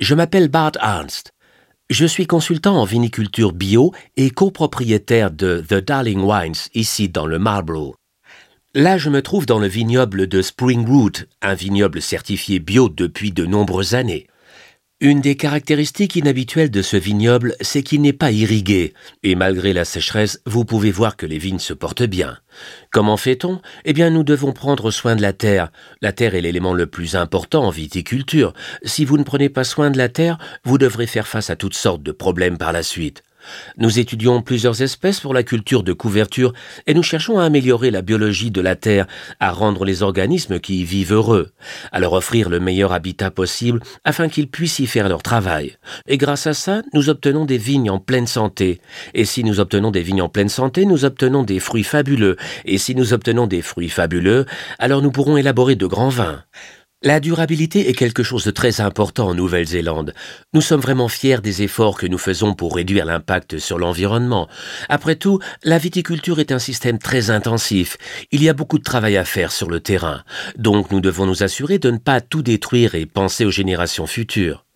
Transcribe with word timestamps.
Je 0.00 0.14
m'appelle 0.14 0.48
Bart 0.48 0.72
Ernst. 0.80 1.32
Je 1.90 2.06
suis 2.06 2.26
consultant 2.26 2.80
en 2.80 2.84
viniculture 2.84 3.52
bio 3.52 3.92
et 4.16 4.30
copropriétaire 4.30 5.30
de 5.30 5.62
The 5.68 5.74
Darling 5.74 6.22
Wines 6.22 6.54
ici 6.72 7.10
dans 7.10 7.26
le 7.26 7.38
Marlborough. 7.38 7.96
Là, 8.72 8.96
je 8.96 9.10
me 9.10 9.20
trouve 9.20 9.44
dans 9.44 9.58
le 9.58 9.66
vignoble 9.66 10.26
de 10.26 10.40
Springwood, 10.40 11.28
un 11.42 11.52
vignoble 11.52 12.00
certifié 12.00 12.60
bio 12.60 12.88
depuis 12.88 13.30
de 13.30 13.44
nombreuses 13.44 13.94
années. 13.94 14.26
Une 15.02 15.22
des 15.22 15.34
caractéristiques 15.34 16.16
inhabituelles 16.16 16.70
de 16.70 16.82
ce 16.82 16.98
vignoble, 16.98 17.56
c'est 17.62 17.82
qu'il 17.82 18.02
n'est 18.02 18.12
pas 18.12 18.32
irrigué, 18.32 18.92
et 19.22 19.34
malgré 19.34 19.72
la 19.72 19.86
sécheresse, 19.86 20.42
vous 20.44 20.66
pouvez 20.66 20.90
voir 20.90 21.16
que 21.16 21.24
les 21.24 21.38
vignes 21.38 21.58
se 21.58 21.72
portent 21.72 22.02
bien. 22.02 22.36
Comment 22.90 23.16
fait-on? 23.16 23.62
Eh 23.86 23.94
bien, 23.94 24.10
nous 24.10 24.24
devons 24.24 24.52
prendre 24.52 24.90
soin 24.90 25.16
de 25.16 25.22
la 25.22 25.32
terre. 25.32 25.72
La 26.02 26.12
terre 26.12 26.34
est 26.34 26.42
l'élément 26.42 26.74
le 26.74 26.86
plus 26.86 27.16
important 27.16 27.64
en 27.64 27.70
viticulture. 27.70 28.52
Si 28.82 29.06
vous 29.06 29.16
ne 29.16 29.24
prenez 29.24 29.48
pas 29.48 29.64
soin 29.64 29.90
de 29.90 29.96
la 29.96 30.10
terre, 30.10 30.36
vous 30.64 30.76
devrez 30.76 31.06
faire 31.06 31.26
face 31.26 31.48
à 31.48 31.56
toutes 31.56 31.72
sortes 31.72 32.02
de 32.02 32.12
problèmes 32.12 32.58
par 32.58 32.72
la 32.72 32.82
suite. 32.82 33.22
Nous 33.76 33.98
étudions 33.98 34.42
plusieurs 34.42 34.82
espèces 34.82 35.20
pour 35.20 35.34
la 35.34 35.42
culture 35.42 35.82
de 35.82 35.92
couverture 35.92 36.52
et 36.86 36.94
nous 36.94 37.02
cherchons 37.02 37.38
à 37.38 37.44
améliorer 37.44 37.90
la 37.90 38.02
biologie 38.02 38.50
de 38.50 38.60
la 38.60 38.76
Terre, 38.76 39.06
à 39.38 39.52
rendre 39.52 39.84
les 39.84 40.02
organismes 40.02 40.60
qui 40.60 40.80
y 40.80 40.84
vivent 40.84 41.12
heureux, 41.12 41.50
à 41.92 42.00
leur 42.00 42.12
offrir 42.12 42.48
le 42.48 42.60
meilleur 42.60 42.92
habitat 42.92 43.30
possible 43.30 43.80
afin 44.04 44.28
qu'ils 44.28 44.48
puissent 44.48 44.78
y 44.78 44.86
faire 44.86 45.08
leur 45.08 45.22
travail. 45.22 45.76
Et 46.06 46.18
grâce 46.18 46.46
à 46.46 46.54
ça, 46.54 46.82
nous 46.92 47.08
obtenons 47.08 47.44
des 47.44 47.58
vignes 47.58 47.90
en 47.90 47.98
pleine 47.98 48.26
santé. 48.26 48.80
Et 49.14 49.24
si 49.24 49.44
nous 49.44 49.60
obtenons 49.60 49.90
des 49.90 50.02
vignes 50.02 50.22
en 50.22 50.28
pleine 50.28 50.48
santé, 50.48 50.86
nous 50.86 51.04
obtenons 51.04 51.42
des 51.42 51.60
fruits 51.60 51.84
fabuleux. 51.84 52.36
Et 52.64 52.78
si 52.78 52.94
nous 52.94 53.12
obtenons 53.12 53.46
des 53.46 53.62
fruits 53.62 53.88
fabuleux, 53.88 54.46
alors 54.78 55.02
nous 55.02 55.10
pourrons 55.10 55.36
élaborer 55.36 55.76
de 55.76 55.86
grands 55.86 56.08
vins. 56.08 56.42
La 57.02 57.18
durabilité 57.18 57.88
est 57.88 57.94
quelque 57.94 58.22
chose 58.22 58.44
de 58.44 58.50
très 58.50 58.82
important 58.82 59.28
en 59.28 59.34
Nouvelle-Zélande. 59.34 60.12
Nous 60.52 60.60
sommes 60.60 60.82
vraiment 60.82 61.08
fiers 61.08 61.40
des 61.40 61.62
efforts 61.62 61.96
que 61.96 62.06
nous 62.06 62.18
faisons 62.18 62.52
pour 62.52 62.76
réduire 62.76 63.06
l'impact 63.06 63.58
sur 63.58 63.78
l'environnement. 63.78 64.48
Après 64.90 65.16
tout, 65.16 65.38
la 65.64 65.78
viticulture 65.78 66.40
est 66.40 66.52
un 66.52 66.58
système 66.58 66.98
très 66.98 67.30
intensif. 67.30 67.96
Il 68.32 68.42
y 68.42 68.50
a 68.50 68.52
beaucoup 68.52 68.78
de 68.78 68.84
travail 68.84 69.16
à 69.16 69.24
faire 69.24 69.50
sur 69.50 69.70
le 69.70 69.80
terrain. 69.80 70.24
Donc 70.58 70.90
nous 70.90 71.00
devons 71.00 71.24
nous 71.24 71.42
assurer 71.42 71.78
de 71.78 71.90
ne 71.90 71.96
pas 71.96 72.20
tout 72.20 72.42
détruire 72.42 72.94
et 72.94 73.06
penser 73.06 73.46
aux 73.46 73.50
générations 73.50 74.06
futures. 74.06 74.66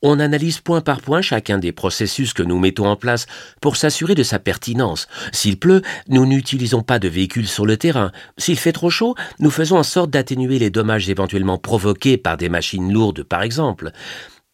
On 0.00 0.20
analyse 0.20 0.60
point 0.60 0.80
par 0.80 1.00
point 1.00 1.22
chacun 1.22 1.58
des 1.58 1.72
processus 1.72 2.32
que 2.32 2.44
nous 2.44 2.58
mettons 2.58 2.86
en 2.86 2.94
place 2.94 3.26
pour 3.60 3.76
s'assurer 3.76 4.14
de 4.14 4.22
sa 4.22 4.38
pertinence. 4.38 5.08
S'il 5.32 5.58
pleut, 5.58 5.82
nous 6.08 6.24
n'utilisons 6.24 6.82
pas 6.82 7.00
de 7.00 7.08
véhicules 7.08 7.48
sur 7.48 7.66
le 7.66 7.76
terrain. 7.76 8.12
S'il 8.36 8.58
fait 8.58 8.72
trop 8.72 8.90
chaud, 8.90 9.16
nous 9.40 9.50
faisons 9.50 9.76
en 9.76 9.82
sorte 9.82 10.10
d'atténuer 10.10 10.60
les 10.60 10.70
dommages 10.70 11.08
éventuellement 11.08 11.58
provoqués 11.58 12.16
par 12.16 12.36
des 12.36 12.48
machines 12.48 12.92
lourdes, 12.92 13.24
par 13.24 13.42
exemple. 13.42 13.90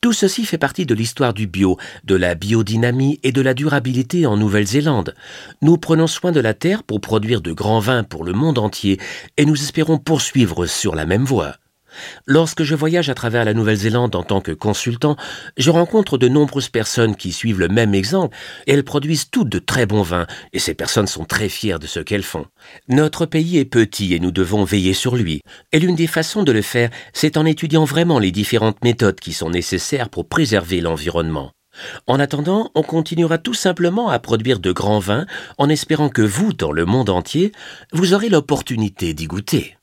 Tout 0.00 0.12
ceci 0.12 0.44
fait 0.44 0.58
partie 0.58 0.84
de 0.84 0.94
l'histoire 0.94 1.32
du 1.32 1.46
bio, 1.46 1.78
de 2.04 2.14
la 2.14 2.34
biodynamie 2.34 3.20
et 3.22 3.32
de 3.32 3.40
la 3.40 3.54
durabilité 3.54 4.26
en 4.26 4.36
Nouvelle-Zélande. 4.36 5.14
Nous 5.62 5.78
prenons 5.78 6.06
soin 6.06 6.30
de 6.30 6.40
la 6.40 6.52
terre 6.52 6.82
pour 6.82 7.00
produire 7.00 7.40
de 7.40 7.52
grands 7.52 7.80
vins 7.80 8.02
pour 8.02 8.24
le 8.24 8.34
monde 8.34 8.58
entier 8.58 9.00
et 9.36 9.46
nous 9.46 9.54
espérons 9.62 9.98
poursuivre 9.98 10.66
sur 10.66 10.94
la 10.94 11.06
même 11.06 11.24
voie. 11.24 11.56
Lorsque 12.26 12.62
je 12.62 12.74
voyage 12.74 13.08
à 13.08 13.14
travers 13.14 13.44
la 13.44 13.54
Nouvelle-Zélande 13.54 14.14
en 14.14 14.22
tant 14.22 14.40
que 14.40 14.52
consultant, 14.52 15.16
je 15.56 15.70
rencontre 15.70 16.18
de 16.18 16.28
nombreuses 16.28 16.68
personnes 16.68 17.16
qui 17.16 17.32
suivent 17.32 17.60
le 17.60 17.68
même 17.68 17.94
exemple 17.94 18.36
et 18.66 18.72
elles 18.72 18.84
produisent 18.84 19.30
toutes 19.30 19.48
de 19.48 19.58
très 19.58 19.86
bons 19.86 20.02
vins 20.02 20.26
et 20.52 20.58
ces 20.58 20.74
personnes 20.74 21.06
sont 21.06 21.24
très 21.24 21.48
fières 21.48 21.78
de 21.78 21.86
ce 21.86 22.00
qu'elles 22.00 22.22
font. 22.22 22.46
Notre 22.88 23.26
pays 23.26 23.58
est 23.58 23.64
petit 23.64 24.14
et 24.14 24.20
nous 24.20 24.32
devons 24.32 24.64
veiller 24.64 24.94
sur 24.94 25.16
lui. 25.16 25.40
Et 25.72 25.78
l'une 25.78 25.96
des 25.96 26.06
façons 26.06 26.42
de 26.42 26.52
le 26.52 26.62
faire, 26.62 26.90
c'est 27.12 27.36
en 27.36 27.46
étudiant 27.46 27.84
vraiment 27.84 28.18
les 28.18 28.32
différentes 28.32 28.82
méthodes 28.82 29.20
qui 29.20 29.32
sont 29.32 29.50
nécessaires 29.50 30.08
pour 30.08 30.28
préserver 30.28 30.80
l'environnement. 30.80 31.52
En 32.06 32.20
attendant, 32.20 32.70
on 32.74 32.82
continuera 32.82 33.38
tout 33.38 33.54
simplement 33.54 34.08
à 34.08 34.18
produire 34.18 34.60
de 34.60 34.72
grands 34.72 35.00
vins 35.00 35.26
en 35.58 35.68
espérant 35.68 36.08
que 36.08 36.22
vous, 36.22 36.52
dans 36.52 36.72
le 36.72 36.84
monde 36.84 37.10
entier, 37.10 37.52
vous 37.92 38.14
aurez 38.14 38.28
l'opportunité 38.28 39.14
d'y 39.14 39.26
goûter. 39.26 39.76